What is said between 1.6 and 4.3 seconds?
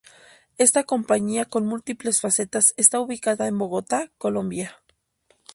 múltiples facetas está ubicada en Bogotá,